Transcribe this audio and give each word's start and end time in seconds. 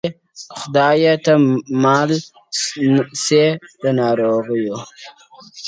خدایه 0.59 1.13
ته 1.25 1.33
مل 1.83 2.11
سې 3.25 3.45
د 3.81 3.83
ناروغانو.! 3.99 4.77